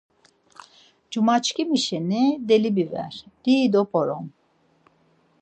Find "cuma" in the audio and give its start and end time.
1.11-1.35